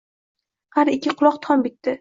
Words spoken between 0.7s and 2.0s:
har ikki quloq tom bitdi